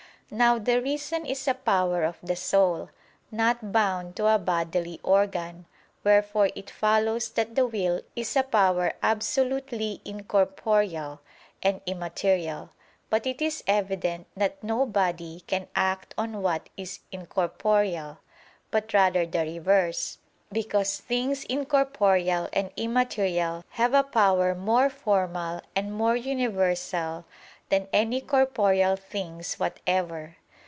[0.33, 2.89] Now the reason is a power of the soul,
[3.31, 5.65] not bound to a bodily organ:
[6.05, 11.19] wherefore it follows that the will is a power absolutely incorporeal
[11.61, 12.69] and immaterial.
[13.09, 18.19] But it is evident that no body can act on what is incorporeal,
[18.71, 20.17] but rather the reverse:
[20.49, 27.25] because things incorporeal and immaterial have a power more formal and more universal
[27.69, 30.35] than any corporeal things whatever.